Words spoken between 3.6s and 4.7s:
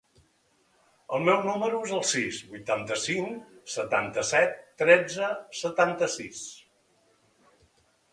setanta-set,